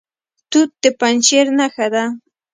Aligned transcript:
توت 0.49 0.69
د 0.83 0.83
پنجشیر 0.99 1.47
نښه 1.57 1.87
ده. 1.93 2.03